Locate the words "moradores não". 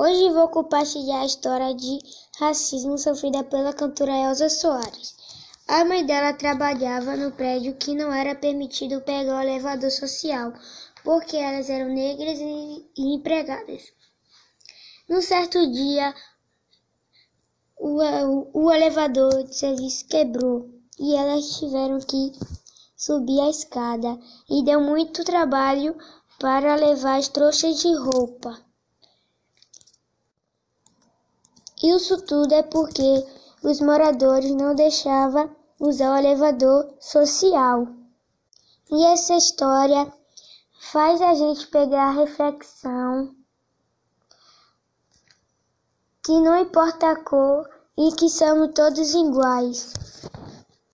33.80-34.74